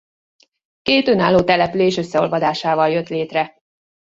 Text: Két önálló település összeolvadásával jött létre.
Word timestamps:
Két 0.81 1.07
önálló 1.07 1.43
település 1.43 1.97
összeolvadásával 1.97 2.89
jött 2.89 3.07
létre. 3.07 3.57